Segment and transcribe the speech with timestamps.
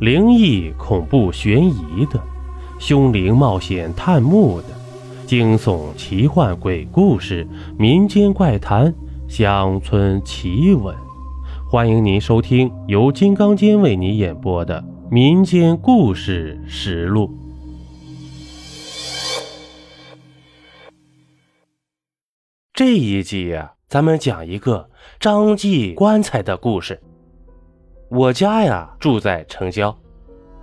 [0.00, 2.22] 灵异、恐怖、悬疑的，
[2.78, 4.68] 凶灵冒险探墓的，
[5.26, 7.44] 惊悚、奇幻、鬼故事、
[7.76, 8.94] 民间怪谈、
[9.28, 10.94] 乡村奇闻，
[11.68, 14.80] 欢迎您收听由金刚间为您演播的
[15.10, 17.26] 《民间故事实录》。
[22.72, 27.02] 这一集呀，咱们讲一个张记棺材的故事。
[28.10, 29.94] 我家呀住在城郊，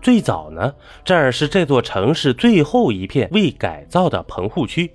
[0.00, 0.72] 最早呢
[1.04, 4.88] 这儿是这座城市最后一片未改造的棚户区。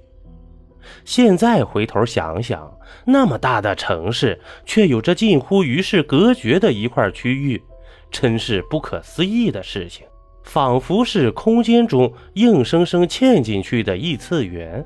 [1.04, 2.72] 现在回头想想，
[3.06, 7.62] 那么大的城市，却有着近乎与世隔绝的一块区域，
[8.10, 10.08] 真是不可思议的事情，
[10.44, 14.86] 仿佛是空间中硬生生嵌进去的异次元。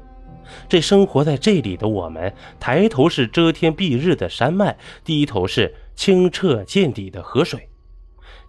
[0.68, 4.76] 这生活在这里的我们，抬头是遮天蔽日的山脉，
[5.06, 5.72] 低头是……
[5.96, 7.70] 清澈见底的河水，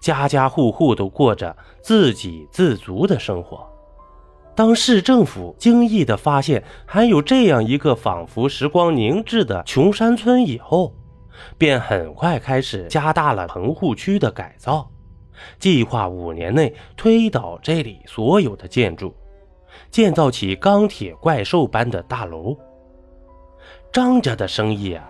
[0.01, 3.69] 家家户户都过着自给自足的生活。
[4.55, 10.95] 当市政府惊异地发现还有这样一个仿佛时光凝滞的穷山村以后，
[11.57, 14.91] 便很快开始加大了棚户区的改造，
[15.59, 19.15] 计划五年内推倒这里所有的建筑，
[19.91, 22.55] 建造起钢铁怪兽般的大楼。
[23.91, 25.09] 张家的生意啊，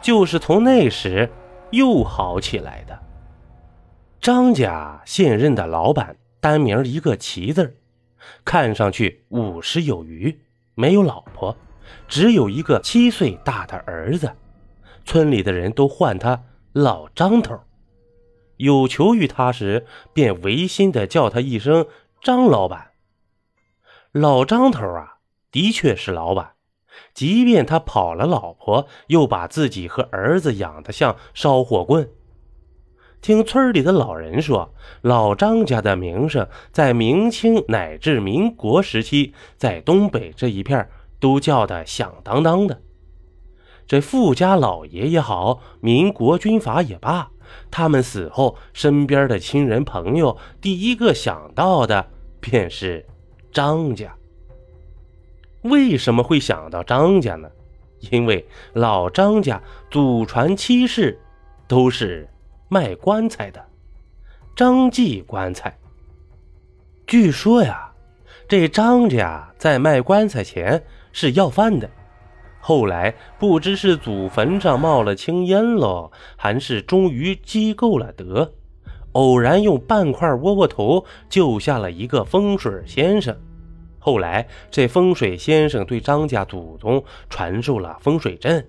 [0.00, 1.30] 就是从那时。
[1.72, 2.98] 又好起来的。
[4.20, 7.76] 张家现任的老板单名一个齐字
[8.44, 10.40] 看上去五十有余，
[10.74, 11.56] 没有老婆，
[12.06, 14.32] 只有一个七岁大的儿子。
[15.04, 17.60] 村里的人都唤他老张头，
[18.58, 21.88] 有求于他时，便违心的叫他一声
[22.20, 22.92] 张老板。
[24.12, 25.18] 老张头啊，
[25.50, 26.52] 的确是老板。
[27.14, 32.08] 即便他跑了老婆，又把自己和儿子养得像烧火棍。
[33.20, 40.88] 听村里的老人说，老张家的名声在明清乃至民国时期，在东北这一片
[41.20, 42.80] 都叫得响当当的。
[43.86, 47.30] 这富家老爷也好，民国军阀也罢，
[47.70, 52.08] 他们死后，身边的亲人朋友第一个想到的
[52.40, 53.06] 便是
[53.52, 54.16] 张家。
[55.62, 57.50] 为什么会想到张家呢？
[58.10, 61.20] 因为老张家祖传七世
[61.68, 62.28] 都是
[62.68, 63.64] 卖棺材的，
[64.56, 65.78] 张记棺材。
[67.06, 67.92] 据说呀，
[68.48, 71.88] 这张家在卖棺材前是要饭的，
[72.58, 78.52] 后来不知是祖坟上冒了青烟喽，还是终于积够了德，
[79.12, 83.36] 偶然用半块窝窝头救下了一个风水先生。
[84.04, 88.66] 后来，这风水先生对张家祖宗传授了风水阵。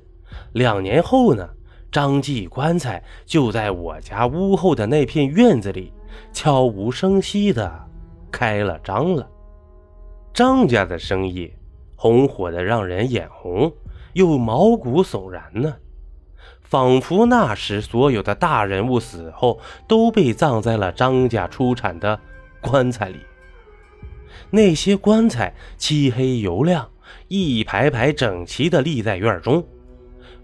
[0.51, 1.49] 两年后呢，
[1.91, 5.91] 张记棺材就在我家屋后的那片院子里
[6.31, 7.73] 悄无声息的
[8.31, 9.27] 开了张了。
[10.35, 11.51] 张家的生意
[11.95, 13.73] 红火的让人眼红，
[14.13, 15.75] 又毛骨悚然呢，
[16.61, 22.19] 仿佛那时所有的大人物死后都被葬在了张家出产的
[22.61, 23.17] 棺材里。
[24.55, 26.87] 那些棺材漆黑油亮，
[27.27, 29.65] 一排排整齐地立在院中，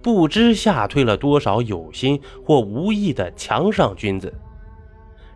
[0.02, 4.34] 不知吓退了多少有心或无意的墙上君子。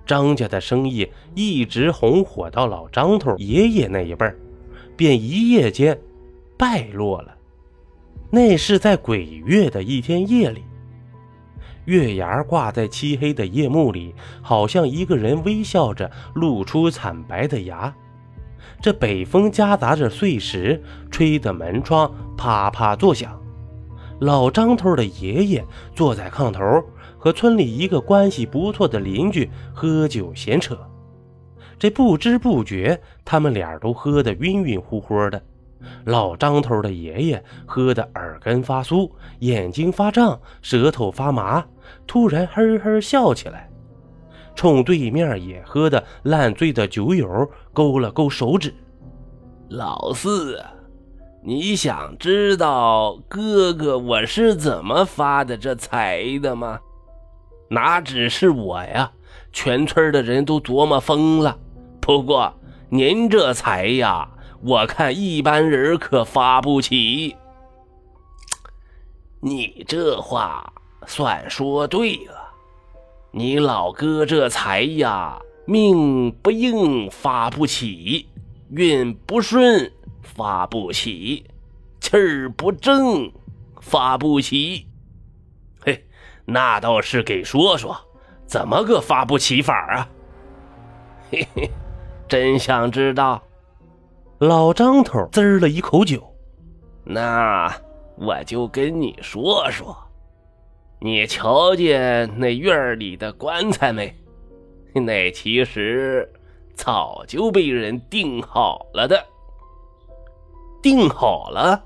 [0.07, 4.35] 张家的生意一直红火到老张头爷爷那一辈儿，
[4.97, 5.95] 便一夜间
[6.57, 7.35] 败落了。
[8.31, 10.63] 那是在鬼月的一天夜里，
[11.85, 17.95] 月牙挂在漆黑的夜幕里，好像一个人微笑着露出惨白的牙。
[18.81, 23.39] 这北风夹杂着碎石，吹得门窗啪啪作响。
[24.19, 25.65] 老张头的爷爷
[25.95, 26.61] 坐在炕头，
[27.17, 30.77] 和村里一个关系不错的邻居喝酒闲扯。
[31.79, 35.41] 这不知不觉，他们俩都喝得晕晕乎乎的。
[36.05, 41.65] 老张头的爷爷喝得耳根发酥，眼睛发胀，舌头发麻，
[42.07, 43.69] 突然呵呵笑起来。
[44.63, 48.73] 冲对面也喝的烂醉的酒友勾了勾手指
[49.67, 50.63] ：“老四，
[51.43, 56.79] 你想知道哥哥我是怎么发的这财的吗？
[57.71, 59.11] 哪只是我呀，
[59.51, 61.59] 全村的人都琢磨疯了。
[61.99, 62.53] 不过
[62.87, 64.29] 您这财呀，
[64.61, 67.35] 我看一般人可发不起。
[69.41, 70.71] 你这话
[71.05, 72.42] 算说对了。”
[73.35, 78.29] 你老哥这财呀，命不硬发不起，
[78.69, 79.91] 运不顺
[80.21, 81.43] 发不起，
[81.99, 83.31] 气儿不正
[83.81, 84.85] 发不起。
[85.83, 86.05] 嘿，
[86.45, 87.97] 那倒是给说说，
[88.45, 90.07] 怎么个发不起法啊？
[91.31, 91.71] 嘿嘿，
[92.27, 93.41] 真想知道。
[94.37, 96.21] 老张头滋了一口酒，
[97.03, 97.75] 那
[98.15, 99.97] 我就跟你说说。
[100.99, 104.15] 你瞧见那院里的棺材没？
[104.93, 106.31] 那其实
[106.75, 109.25] 早就被人订好了的。
[110.81, 111.83] 订好了？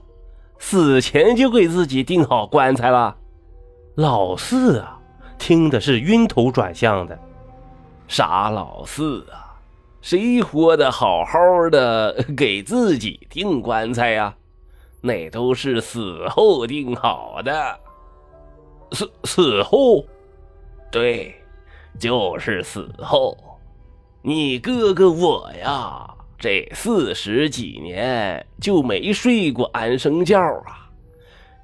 [0.60, 3.16] 死前就给自己订好棺材了？
[3.96, 5.00] 老四啊，
[5.38, 7.18] 听的是晕头转向的。
[8.08, 9.60] 傻老四啊，
[10.02, 14.36] 谁活得好好的给自己订棺材呀？
[15.02, 17.80] 那都是死后订好的。
[18.92, 20.06] 死死后，
[20.92, 21.36] 对，
[22.00, 23.38] 就是死后。
[24.22, 26.06] 你哥哥我呀，
[26.38, 30.90] 这四十几年就没睡过安生觉啊。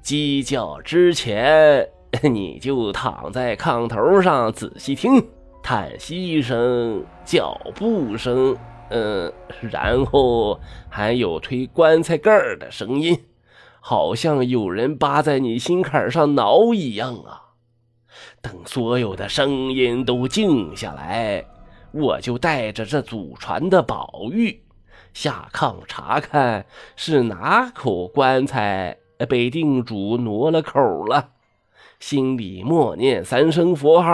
[0.02, 1.88] 鸡叫之前，
[2.22, 5.26] 你就躺在炕头上仔细听，
[5.62, 8.56] 叹息声、脚步声，
[8.90, 13.18] 嗯，然后还有推棺材盖的声音。
[13.86, 17.52] 好像有人扒在你心坎上挠一样啊！
[18.40, 21.44] 等所有的声音都静下来，
[21.92, 24.58] 我就带着这祖传的宝玉
[25.12, 26.64] 下炕查看
[26.96, 28.96] 是哪口棺材
[29.28, 31.32] 被定主挪了口了，
[32.00, 34.10] 心里默念三声佛号，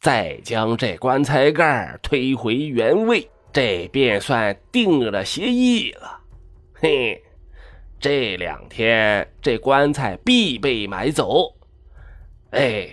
[0.00, 6.22] 再将这棺材盖推回原位，这便算定了协议了。
[6.74, 7.22] 嘿。
[7.98, 11.54] 这两天这棺材必被买走。
[12.50, 12.88] 哎，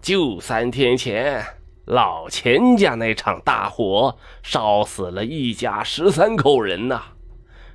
[0.00, 1.44] 就三天前
[1.84, 7.02] 老钱家那场大火，烧死了一家十三口人呐，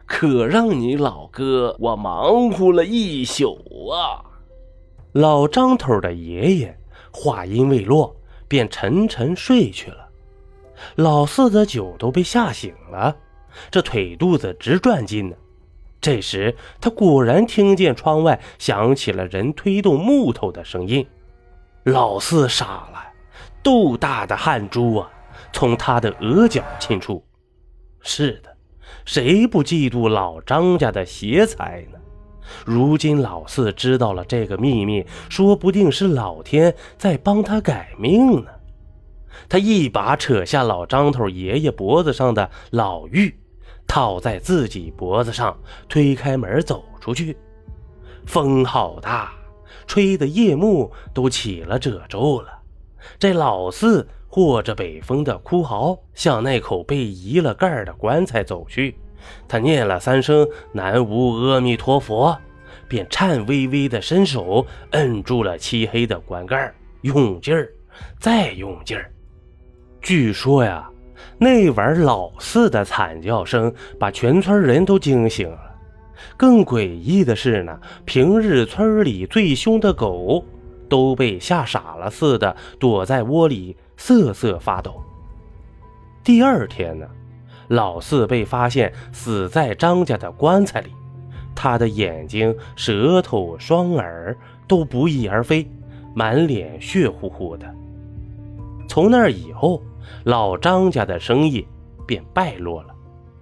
[0.05, 4.23] 可让你老哥我忙活了一宿啊！
[5.11, 6.79] 老张头的爷爷
[7.11, 8.15] 话音未落，
[8.47, 10.09] 便沉沉睡去了。
[10.95, 13.15] 老四的酒都被吓醒了，
[13.69, 15.35] 这腿肚子直转筋呢。
[16.01, 21.05] 这时，他果然听见窗外响起了人推动木头的声音。
[21.83, 23.03] 老四傻了，
[23.61, 25.09] 豆大的汗珠啊，
[25.51, 27.23] 从他的额角沁出。
[28.01, 28.55] 是的，
[29.05, 31.99] 谁不嫉妒老张家的邪财呢？
[32.65, 38.51] 如今老四知道了这个秘密，说不定是老天在帮他改命呢。
[39.47, 43.37] 他一把扯下老张头爷爷脖子上的老玉。
[43.89, 45.57] 套在自己脖子上，
[45.89, 47.35] 推开门走出去。
[48.27, 49.33] 风好大，
[49.87, 52.59] 吹得夜幕都起了褶皱了。
[53.17, 58.95] 这老四和着北风的哭嚎，向那口被移了盖的棺材走去。
[59.47, 62.37] 他念了三声“南无阿弥陀佛”，
[62.87, 66.71] 便颤巍巍地伸手摁住了漆黑的棺盖，
[67.01, 67.73] 用劲儿，
[68.19, 69.11] 再用劲儿。
[69.99, 70.87] 据说呀。
[71.37, 75.59] 那晚老四的惨叫声把全村人都惊醒了。
[76.35, 80.43] 更诡异的是呢，平日村里最凶的狗
[80.89, 85.01] 都被吓傻了似的躲在窝里瑟瑟发抖。
[86.23, 87.07] 第二天呢，
[87.69, 90.89] 老四被发现死在张家的棺材里，
[91.55, 94.35] 他的眼睛、舌头、双耳
[94.67, 95.65] 都不翼而飞，
[96.13, 97.65] 满脸血乎乎的。
[98.87, 99.81] 从那以后。
[100.25, 101.67] 老张家的生意
[102.07, 102.93] 便败落了，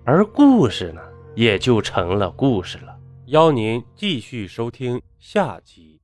[0.04, 1.02] 而故事呢，
[1.36, 2.98] 也就成了故事了。
[3.28, 5.97] 邀您继续收听下集。